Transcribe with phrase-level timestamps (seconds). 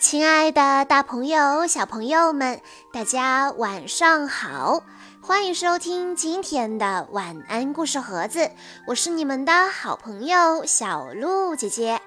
[0.00, 4.82] 亲爱的，大朋友、小朋友们，大家晚上好！
[5.22, 8.50] 欢迎收听今天的晚安故事盒子，
[8.86, 12.00] 我是你们的好朋友小鹿姐姐。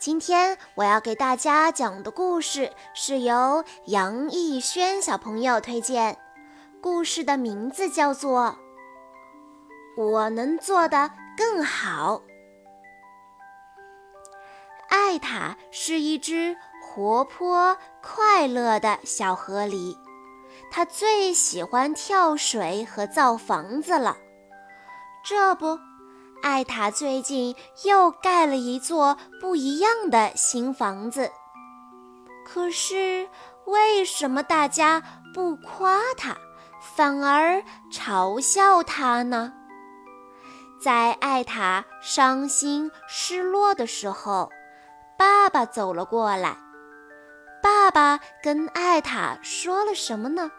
[0.00, 6.18] 今天我要给大家讲的故事是由杨逸轩小朋友推荐，
[6.82, 8.58] 故事的名字叫做
[10.02, 12.16] 《我能做的更好》。
[14.88, 16.56] 艾塔是一只
[16.96, 19.94] 活泼快乐的小河狸，
[20.70, 24.16] 它最喜欢跳水和造房子了。
[25.22, 25.78] 这不，
[26.42, 31.30] 艾塔最近又盖了一座不一样的新房子。
[32.46, 33.28] 可是，
[33.66, 35.02] 为什么大家
[35.34, 36.34] 不夸他，
[36.80, 39.52] 反而嘲笑他呢？
[40.80, 44.50] 在艾塔伤心失落的时候。
[45.18, 46.58] 爸爸走了过来，
[47.86, 50.50] 爸爸跟艾塔说了什么呢？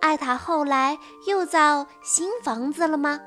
[0.00, 3.20] 艾塔后来又造新房子了吗？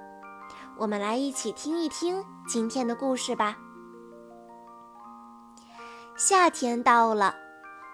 [0.75, 3.55] 我们来一起听一听今天的故事吧。
[6.17, 7.36] 夏天到了，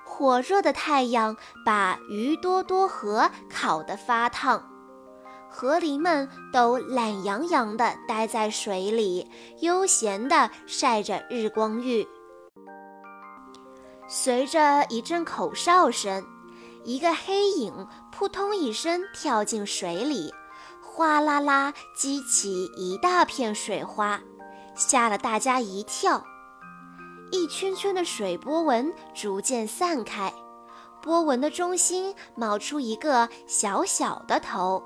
[0.05, 4.63] 火热的太阳把鱼多多河烤得发烫，
[5.49, 12.07] 河狸们都懒洋洋地待在水里，悠闲地晒着日光浴。
[14.09, 16.25] 随着一阵口哨声，
[16.85, 20.33] 一个黑影扑通一声跳进水里，
[20.81, 24.21] 哗啦啦激起一大片水花，
[24.75, 26.23] 吓了大家一跳。
[27.31, 30.33] 一圈圈的水波纹逐渐散开，
[31.01, 34.81] 波纹的中心冒出一个小小的头。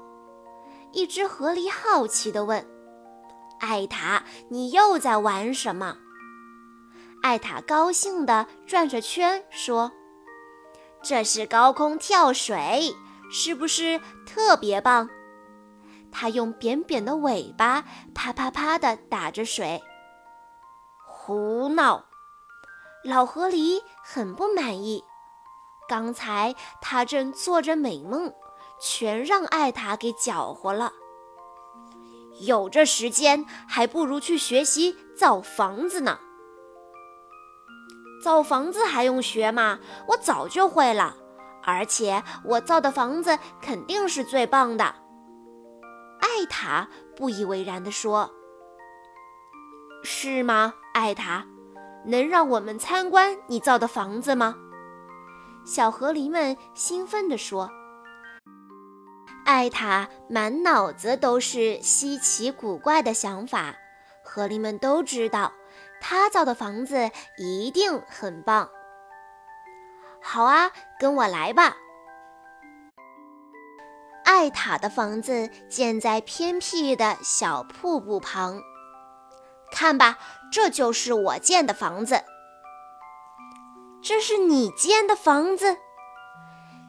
[0.91, 2.67] 一只河狸好奇地问
[3.61, 5.95] ：“艾塔，你又在玩什么？”
[7.21, 9.91] 艾塔高兴地转着圈说
[11.03, 12.93] ：“这是高空跳水，
[13.31, 15.09] 是不是特别棒？”
[16.11, 19.81] 他用扁扁的尾巴啪啪啪地打着水。
[21.05, 22.05] 胡闹！
[23.03, 25.03] 老河狸很不满意。
[25.87, 28.33] 刚才他正做着美梦，
[28.81, 30.91] 全让艾塔给搅和了。
[32.41, 36.19] 有这时间，还不如去学习造房子呢。
[38.23, 39.79] 造房子还用学吗？
[40.07, 41.15] 我早就会了，
[41.63, 44.95] 而且我造的房子肯定是最棒的。
[46.19, 48.31] 艾塔不以为然地说
[50.03, 51.45] ：“是吗，艾塔？
[52.05, 54.55] 能让我们参观你造的房子吗？”
[55.65, 57.69] 小河狸们兴奋地说
[59.45, 63.75] ：“艾塔满脑子都是稀奇古怪的想法，
[64.23, 65.51] 河狸们都知道。”
[66.01, 68.69] 他造的房子一定很棒。
[70.21, 71.77] 好啊，跟我来吧。
[74.25, 78.61] 艾塔的房子建在偏僻的小瀑布旁，
[79.71, 80.17] 看吧，
[80.51, 82.23] 这就是我建的房子。
[84.01, 85.77] 这是你建的房子？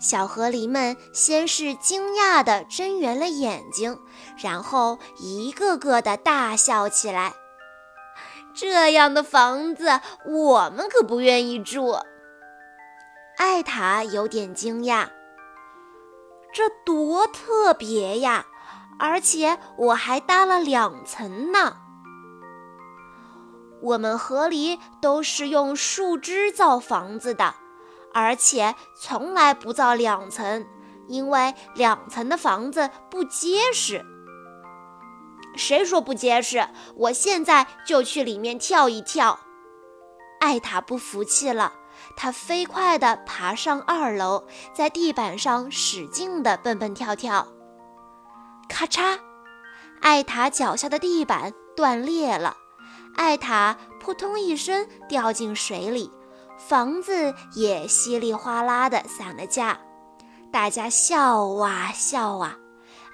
[0.00, 4.00] 小河狸们先是惊讶地睁圆了眼睛，
[4.36, 7.34] 然后一个个的大笑起来。
[8.62, 11.96] 这样的房子我们可不愿意住。
[13.36, 15.08] 艾塔有点惊讶，
[16.52, 18.46] 这多特别呀！
[19.00, 21.78] 而且我还搭了两层呢。
[23.80, 27.56] 我们河狸都是用树枝造房子的，
[28.14, 30.64] 而且从来不造两层，
[31.08, 34.06] 因为两层的房子不结实。
[35.56, 36.66] 谁说不结实？
[36.96, 39.38] 我现在就去里面跳一跳。
[40.40, 41.72] 艾塔不服气了，
[42.16, 47.46] 他飞快地爬上二楼，在地板上使劲地蹦蹦跳跳。
[48.68, 49.18] 咔嚓！
[50.00, 52.56] 艾塔脚下的地板断裂了，
[53.14, 56.10] 艾塔扑通一声掉进水里，
[56.58, 59.78] 房子也稀里哗啦地散了架。
[60.52, 62.56] 大家笑啊笑啊，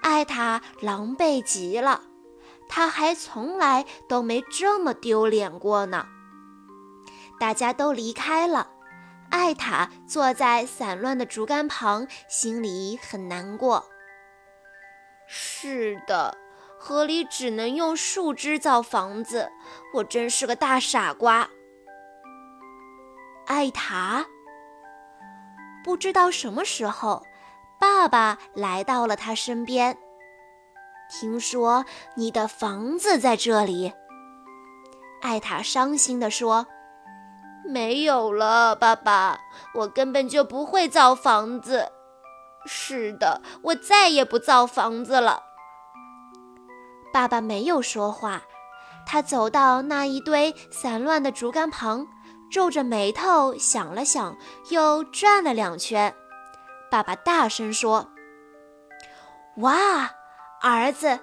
[0.00, 2.00] 艾塔狼狈极了。
[2.68, 6.06] 他还从来都没这么丢脸过呢。
[7.40, 8.70] 大家都离开了，
[9.30, 13.84] 艾塔坐在散乱的竹竿旁，心里很难过。
[15.26, 16.36] 是的，
[16.78, 19.50] 河里只能用树枝造房子，
[19.94, 21.48] 我真是个大傻瓜。
[23.46, 24.26] 艾塔，
[25.84, 27.22] 不知道什么时候，
[27.78, 29.96] 爸爸来到了他身边。
[31.10, 31.84] 听说
[32.14, 33.92] 你的房子在这里，
[35.22, 36.66] 艾塔伤心地说
[37.64, 39.38] ：“没有了，爸爸，
[39.74, 41.90] 我根本就不会造房子。
[42.66, 45.42] 是的，我再也不造房子了。
[47.12, 48.42] 爸爸没有说话，
[49.06, 52.06] 他走到那一堆散乱的竹竿旁，
[52.50, 54.36] 皱着眉头想了想，
[54.68, 56.14] 又转了两圈。
[56.90, 58.08] 爸爸大声说
[59.58, 60.10] ：“哇，
[60.60, 61.20] 儿子，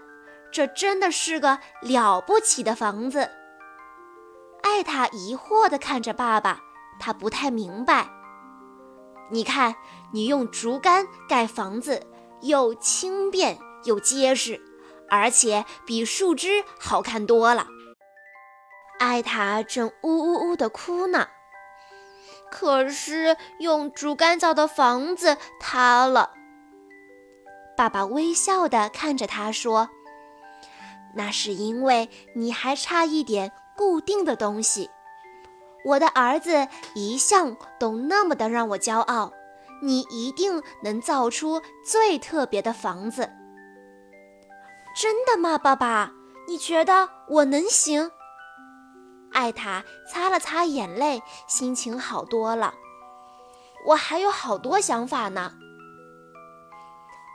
[0.52, 3.30] 这真的是个了不起的房子。”
[4.64, 6.60] 艾塔疑惑地看着爸爸，
[7.00, 8.10] 他不太明白。
[9.32, 9.76] 你看，
[10.12, 12.06] 你用竹竿盖房子，
[12.42, 14.62] 又轻便又结实，
[15.10, 17.68] 而且比树枝好看多了。
[19.00, 21.28] 艾塔正呜呜呜地哭呢，
[22.52, 26.32] 可是用竹竿造的房子塌了。
[27.76, 29.90] 爸爸微笑地看着他说
[31.16, 34.90] ：“那是因为你还差一点。”固定的东西，
[35.84, 39.34] 我的儿子一向都那么的让我骄傲。
[39.84, 43.30] 你一定能造出最特别的房子。
[44.96, 46.14] 真的吗，爸爸？
[46.48, 48.10] 你觉得我能行？
[49.34, 52.74] 艾塔擦了擦眼泪，心情好多了。
[53.88, 55.52] 我还有好多想法呢。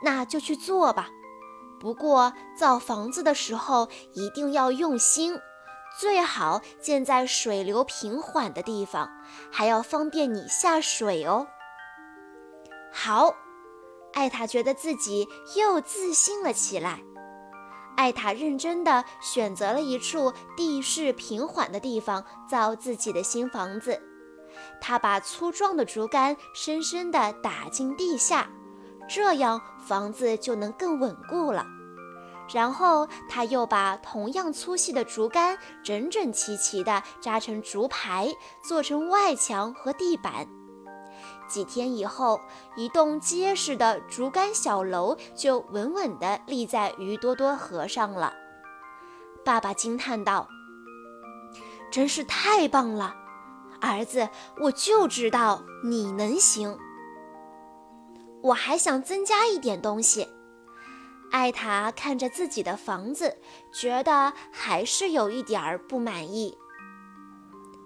[0.03, 1.09] 那就去做吧。
[1.79, 5.39] 不过造房子的时候一定要用心。
[5.99, 9.09] 最好建在水流平缓的地方，
[9.51, 11.47] 还要方便你下水哦。
[12.93, 13.35] 好，
[14.13, 15.27] 艾塔觉得自己
[15.57, 17.01] 又自信了起来。
[17.97, 24.01] 艾塔认真地选择了一处地势平缓的地方造自己的新房子。
[24.79, 28.49] 他把粗壮的竹竿深深地打进地下，
[29.13, 31.65] 这样房子就能更稳固了。
[32.53, 38.27] 然后他又把同样粗细的竹竿整整齐齐地扎成竹排，
[38.63, 40.47] 做成外墙和地板。
[41.47, 42.39] 几天以后，
[42.75, 48.33] 一栋结实的竹竿小楼就稳稳地立在鱼多多河上了。
[49.43, 50.47] 爸爸惊叹道
[51.91, 53.13] ：“真是太棒了，
[53.81, 54.29] 儿子！
[54.61, 56.77] 我就知道你能行。
[58.41, 60.27] 我还想增加一点东西。”
[61.31, 63.37] 艾塔看着自己的房子，
[63.73, 66.57] 觉得还是有一点儿不满意。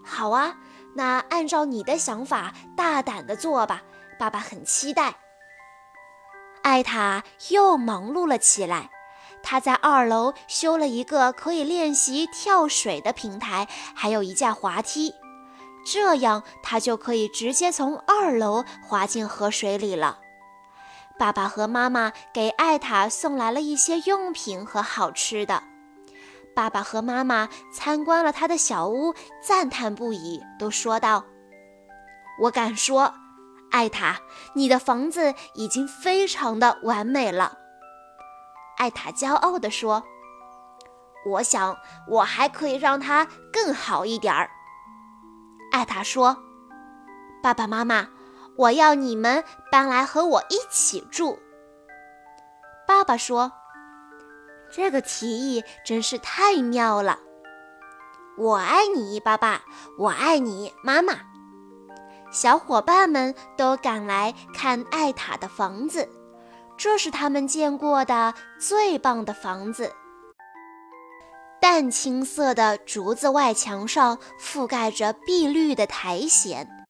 [0.03, 0.57] 好啊，
[0.95, 3.83] 那按照你的想法大胆的做吧，
[4.17, 5.15] 爸爸很期待。
[6.63, 8.89] 艾塔又忙碌了起来，
[9.43, 15.13] 他在二楼修了一个可以练习跳水的平台，还有一架滑梯，
[15.85, 20.21] 这样他就可以直接从二楼滑进河水里了。
[21.17, 25.63] 爸爸和妈妈给艾塔送来了一些用品和好吃的。
[26.53, 31.25] 爸爸和妈妈参观了他的小屋，赞叹不已，都说道
[32.43, 33.13] ：“我敢说，
[33.71, 34.19] 艾塔，
[34.53, 37.57] 你的房子已经非常的完美了。”
[38.77, 40.03] 艾塔骄傲地说
[41.27, 41.77] ：“我想，
[42.07, 44.49] 我还可以让它更好一点儿。”
[45.71, 46.37] 艾塔说
[47.43, 48.09] ：“爸爸妈妈。”
[48.57, 51.39] 我要你们搬来和我一起住。
[52.87, 53.51] 爸爸说
[54.71, 57.19] ：“这个提议真是太妙了。”
[58.37, 59.61] 我爱你，爸爸，
[59.97, 61.13] 我爱你，妈妈。
[62.31, 66.09] 小伙伴们都赶来看艾塔的房子，
[66.75, 69.93] 这是他们见过的最棒的房子。
[71.61, 76.84] 淡青色的竹子外墙上覆盖着碧绿的苔藓。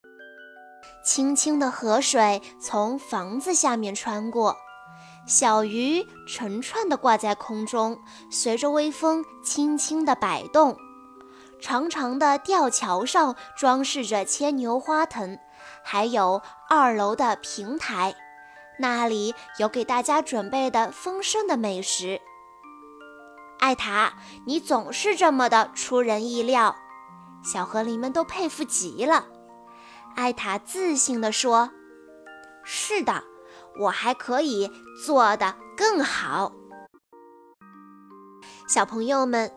[1.06, 4.58] 清清的河水从房子下面穿过，
[5.28, 8.00] 小鱼成串地挂在空中，
[8.32, 10.76] 随着微风轻轻地摆动。
[11.62, 15.38] 长长的吊桥上装饰着牵牛花藤，
[15.84, 18.16] 还有二楼的平台，
[18.80, 22.20] 那里有给大家准备的丰盛的美食。
[23.60, 24.14] 艾塔，
[24.48, 26.76] 你总是这么的出人意料，
[27.44, 29.28] 小河狸们都佩服极了。
[30.16, 31.72] 艾塔自信地说
[32.64, 33.24] ：“是的，
[33.80, 34.72] 我还可以
[35.06, 36.54] 做得更好。”
[38.68, 39.52] 小朋友们，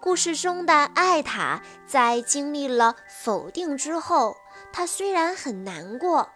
[0.00, 4.34] 故事中的艾塔在经历了否定之后，
[4.72, 6.28] 他虽然很难过，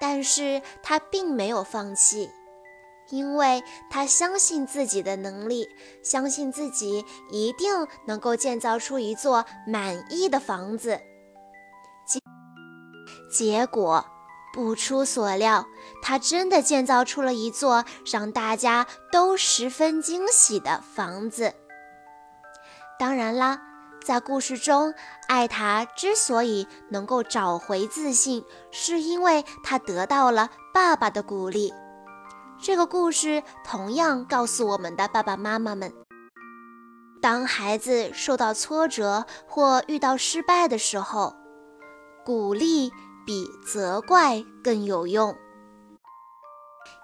[0.00, 2.30] 但是他并没有放弃，
[3.10, 5.68] 因为他相信自己的能力，
[6.04, 11.00] 相信自己一定能够建造出一座满意的房子。
[13.30, 14.04] 结果
[14.52, 15.66] 不出所料，
[16.02, 21.54] 他真的建造出了一座让大家都十分惊喜的房子。
[22.98, 23.60] 当然啦，
[24.04, 24.94] 在故事中，
[25.28, 31.72] 艾塔之所以能够找回自信，是因为他得到了爸爸的鼓励。
[32.60, 35.92] 这个故事同样告诉我们的爸爸妈妈们：
[37.22, 41.36] 当孩子受到挫折或遇到失败的时候，
[42.24, 42.90] 鼓励
[43.28, 45.36] 比责怪更有用。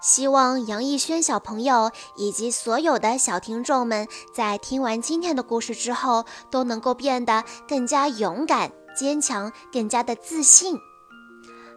[0.01, 10.79] 希望杨逸轩小朋友以及所有的小听众们，在听完今天的故事之后，都能够变得更加勇敢、坚强，更加的自信。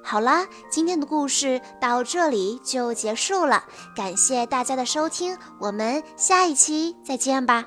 [0.01, 3.65] 好啦，今天的故事到这里就结束了，
[3.97, 7.65] 感谢大家的收听，我们下一期再见吧。